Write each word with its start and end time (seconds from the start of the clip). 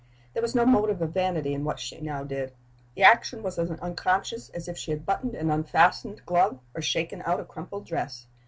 There 0.33 0.41
was 0.41 0.55
no 0.55 0.65
motive 0.65 0.99
of 1.03 1.13
vanity 1.13 1.53
in 1.53 1.63
what 1.63 1.79
she 1.79 2.01
now 2.01 2.23
did. 2.23 2.53
The 2.95 3.03
action 3.03 3.43
was 3.43 3.59
as 3.59 3.69
unconscious 3.69 4.49
as 4.49 4.67
if 4.67 4.75
she 4.75 4.89
had 4.89 5.05
buttoned 5.05 5.35
an 5.35 5.51
unfastened 5.51 6.23
glove, 6.25 6.59
or 6.73 6.81
shaken 6.81 7.21
out 7.23 7.39
a 7.39 7.45
crumpled 7.45 7.85
dress. 7.85 8.25